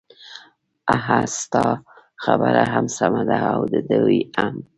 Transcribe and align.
ههه 1.03 1.19
ستا 1.39 1.67
خبره 2.23 2.63
هم 2.73 2.85
سمه 2.97 3.23
ده 3.29 3.39
او 3.53 3.61
د 3.73 3.75
دوی 3.89 4.19
هم. 4.37 4.55